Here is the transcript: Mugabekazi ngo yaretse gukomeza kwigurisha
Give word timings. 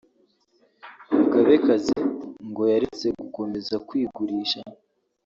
Mugabekazi 1.17 1.97
ngo 2.49 2.61
yaretse 2.71 3.07
gukomeza 3.19 3.75
kwigurisha 3.87 4.61